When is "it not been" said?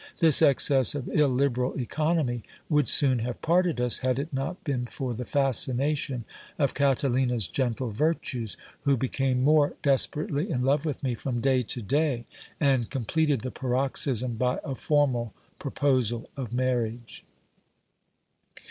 4.17-4.87